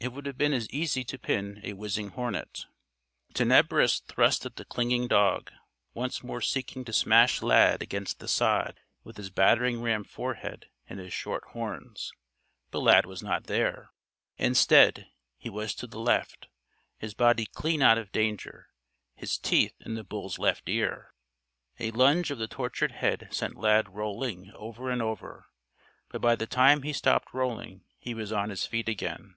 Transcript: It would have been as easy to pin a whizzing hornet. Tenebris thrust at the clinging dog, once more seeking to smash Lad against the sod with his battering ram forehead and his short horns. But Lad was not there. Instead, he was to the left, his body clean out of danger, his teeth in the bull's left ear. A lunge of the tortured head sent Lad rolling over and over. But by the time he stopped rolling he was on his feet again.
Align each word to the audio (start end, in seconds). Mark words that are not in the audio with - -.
It 0.00 0.12
would 0.12 0.26
have 0.26 0.38
been 0.38 0.52
as 0.52 0.70
easy 0.70 1.02
to 1.02 1.18
pin 1.18 1.60
a 1.64 1.72
whizzing 1.72 2.10
hornet. 2.10 2.66
Tenebris 3.34 3.98
thrust 4.06 4.46
at 4.46 4.54
the 4.54 4.64
clinging 4.64 5.08
dog, 5.08 5.50
once 5.92 6.22
more 6.22 6.40
seeking 6.40 6.84
to 6.84 6.92
smash 6.92 7.42
Lad 7.42 7.82
against 7.82 8.20
the 8.20 8.28
sod 8.28 8.78
with 9.02 9.16
his 9.16 9.28
battering 9.30 9.82
ram 9.82 10.04
forehead 10.04 10.66
and 10.88 11.00
his 11.00 11.12
short 11.12 11.42
horns. 11.46 12.12
But 12.70 12.78
Lad 12.78 13.06
was 13.06 13.24
not 13.24 13.48
there. 13.48 13.90
Instead, 14.36 15.08
he 15.36 15.50
was 15.50 15.74
to 15.74 15.88
the 15.88 15.98
left, 15.98 16.46
his 16.98 17.12
body 17.14 17.46
clean 17.46 17.82
out 17.82 17.98
of 17.98 18.12
danger, 18.12 18.68
his 19.16 19.36
teeth 19.36 19.74
in 19.80 19.96
the 19.96 20.04
bull's 20.04 20.38
left 20.38 20.68
ear. 20.68 21.12
A 21.80 21.90
lunge 21.90 22.30
of 22.30 22.38
the 22.38 22.46
tortured 22.46 22.92
head 22.92 23.26
sent 23.32 23.56
Lad 23.58 23.88
rolling 23.88 24.52
over 24.54 24.90
and 24.92 25.02
over. 25.02 25.46
But 26.08 26.20
by 26.20 26.36
the 26.36 26.46
time 26.46 26.82
he 26.82 26.92
stopped 26.92 27.34
rolling 27.34 27.82
he 27.98 28.14
was 28.14 28.30
on 28.30 28.50
his 28.50 28.64
feet 28.64 28.88
again. 28.88 29.34